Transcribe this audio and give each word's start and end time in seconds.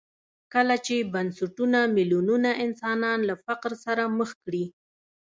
کله 0.53 0.75
چې 0.85 0.95
بنسټونه 1.13 1.79
میلیونونه 1.95 2.49
انسانان 2.65 3.19
له 3.29 3.35
فقر 3.45 3.71
سره 3.85 4.03
مخ 4.17 4.29
کړي. 4.45 4.65